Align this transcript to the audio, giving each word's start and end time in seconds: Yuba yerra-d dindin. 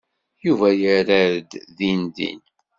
Yuba 0.45 0.69
yerra-d 0.81 1.51
dindin. 1.77 2.41